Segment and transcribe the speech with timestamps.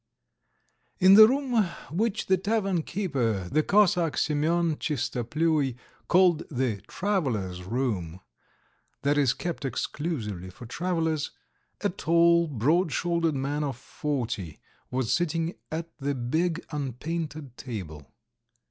[0.97, 5.75] IN the room which the tavern keeper, the Cossack Semyon Tchistopluy,
[6.07, 8.19] called the "travellers' room,"
[9.03, 11.29] that is kept exclusively for travellers,
[11.81, 14.59] a tall, broad shouldered man of forty
[14.89, 18.11] was sitting at the big unpainted table.